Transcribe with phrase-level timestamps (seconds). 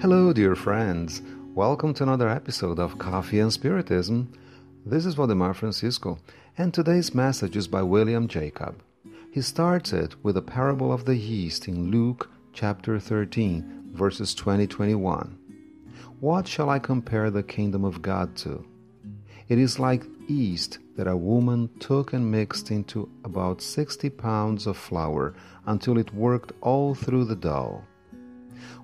[0.00, 1.20] Hello, dear friends.
[1.54, 4.32] Welcome to another episode of Coffee and Spiritism.
[4.86, 6.18] This is Valdemar Francisco,
[6.56, 8.82] and today's message is by William Jacob.
[9.30, 14.66] He starts it with a parable of the yeast in Luke chapter 13, verses 20
[14.66, 15.38] 21.
[16.20, 18.64] What shall I compare the kingdom of God to?
[19.48, 24.78] It is like yeast that a woman took and mixed into about 60 pounds of
[24.78, 25.34] flour
[25.66, 27.84] until it worked all through the dough.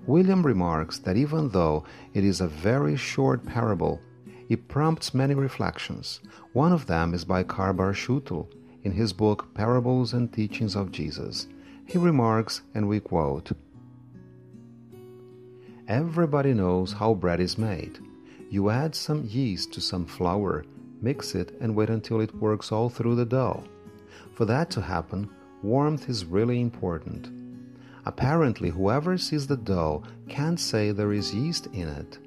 [0.05, 4.01] William remarks that even though it is a very short parable,
[4.49, 6.21] it prompts many reflections.
[6.53, 8.47] One of them is by Cairbar Schutel
[8.83, 11.47] in his book Parables and Teachings of Jesus.
[11.85, 13.51] He remarks, and we quote
[15.87, 17.99] Everybody knows how bread is made.
[18.49, 20.65] You add some yeast to some flour,
[21.01, 23.63] mix it, and wait until it works all through the dough.
[24.33, 25.29] For that to happen,
[25.63, 27.46] warmth is really important.
[28.07, 32.17] Apparently, whoever sees the dough can't say there is yeast in it.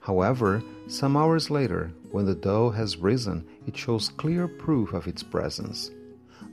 [0.00, 5.22] However, some hours later, when the dough has risen, it shows clear proof of its
[5.22, 5.92] presence.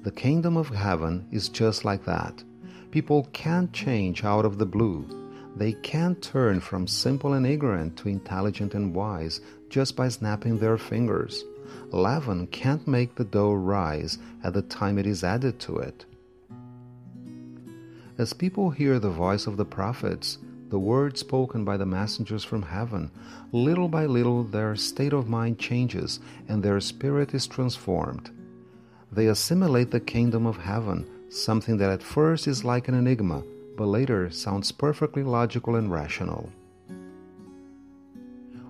[0.03, 2.43] The kingdom of heaven is just like that.
[2.91, 5.03] People can't change out of the blue.
[5.55, 10.77] They can't turn from simple and ignorant to intelligent and wise just by snapping their
[10.77, 11.43] fingers.
[11.89, 16.05] Leaven can't make the dough rise at the time it is added to it.
[18.17, 20.37] As people hear the voice of the prophets,
[20.69, 23.11] the word spoken by the messengers from heaven,
[23.51, 28.31] little by little their state of mind changes and their spirit is transformed.
[29.11, 33.43] They assimilate the kingdom of heaven, something that at first is like an enigma,
[33.75, 36.49] but later sounds perfectly logical and rational.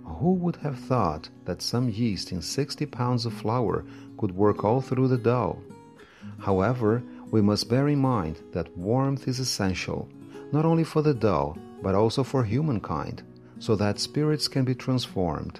[0.05, 3.85] Who would have thought that some yeast in 60 pounds of flour
[4.17, 5.59] could work all through the dough?
[6.39, 10.07] However, we must bear in mind that warmth is essential,
[10.51, 13.23] not only for the dough, but also for humankind,
[13.59, 15.59] so that spirits can be transformed.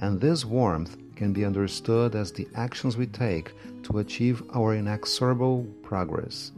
[0.00, 3.52] And this warmth can be understood as the actions we take
[3.84, 6.52] to achieve our inexorable progress.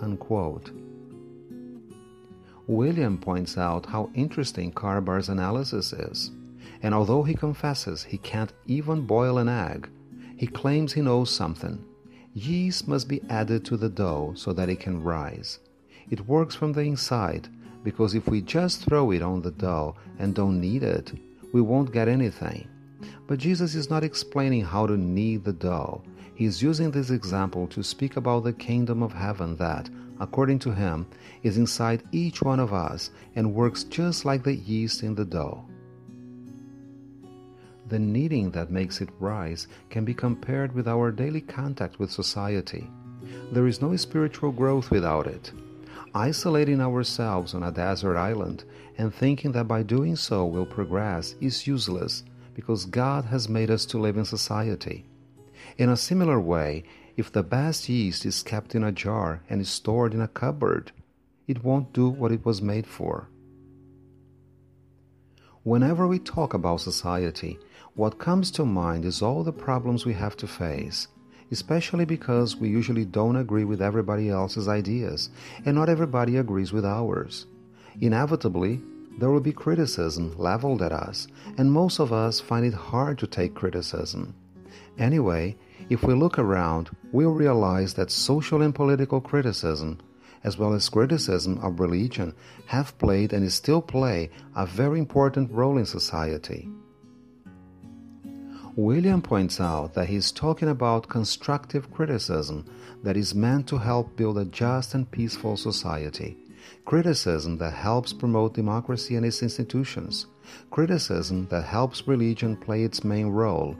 [0.00, 0.70] Unquote.
[2.66, 6.30] William points out how interesting Cairbar's analysis is,
[6.82, 9.90] and although he confesses he can't even boil an egg,
[10.36, 11.84] he claims he knows something
[12.32, 15.58] Yeast must be added to the dough so that it can rise.
[16.10, 17.48] It works from the inside
[17.82, 21.12] because if we just throw it on the dough and don't knead it,
[21.52, 22.68] we won't get anything.
[23.26, 26.04] But Jesus is not explaining how to knead the dough.
[26.36, 29.90] He is using this example to speak about the kingdom of heaven that,
[30.20, 31.08] according to him,
[31.42, 35.64] is inside each one of us and works just like the yeast in the dough.
[37.90, 42.88] The kneading that makes it rise can be compared with our daily contact with society.
[43.50, 45.50] There is no spiritual growth without it.
[46.14, 48.62] Isolating ourselves on a desert island
[48.96, 52.22] and thinking that by doing so we'll progress is useless
[52.54, 55.04] because God has made us to live in society.
[55.76, 56.84] In a similar way,
[57.16, 60.92] if the best yeast is kept in a jar and is stored in a cupboard,
[61.48, 63.28] it won't do what it was made for.
[65.64, 67.58] Whenever we talk about society,
[67.94, 71.08] what comes to mind is all the problems we have to face,
[71.50, 75.30] especially because we usually don't agree with everybody else's ideas,
[75.64, 77.46] and not everybody agrees with ours.
[78.00, 78.80] Inevitably,
[79.18, 81.26] there will be criticism leveled at us,
[81.58, 84.34] and most of us find it hard to take criticism.
[84.98, 85.56] Anyway,
[85.88, 89.98] if we look around, we'll realize that social and political criticism
[90.42, 92.34] as well as criticism of religion,
[92.66, 96.68] have played and still play a very important role in society.
[98.80, 102.64] William points out that he is talking about constructive criticism
[103.02, 106.38] that is meant to help build a just and peaceful society.
[106.86, 110.24] Criticism that helps promote democracy and its institutions.
[110.70, 113.76] Criticism that helps religion play its main role,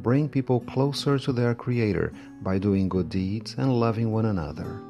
[0.00, 2.12] bring people closer to their Creator
[2.42, 4.82] by doing good deeds and loving one another.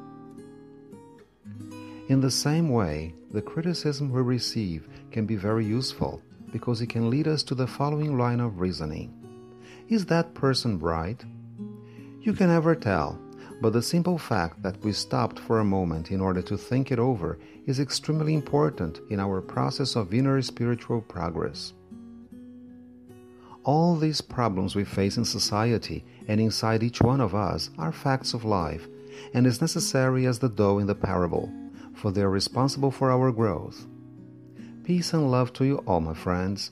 [2.09, 6.21] In the same way, the criticism we receive can be very useful
[6.51, 9.22] because it can lead us to the following line of reasoning
[9.93, 11.23] Is that person right?
[12.21, 13.19] You can never tell,
[13.61, 16.97] but the simple fact that we stopped for a moment in order to think it
[16.97, 17.37] over
[17.67, 21.73] is extremely important in our process of inner spiritual progress.
[23.65, 28.33] All these problems we face in society and inside each one of us are facts
[28.33, 28.87] of life
[29.35, 31.53] and as necessary as the dough in the parable
[31.93, 33.85] for they are responsible for our growth.
[34.83, 36.71] Peace and love to you all, my friends,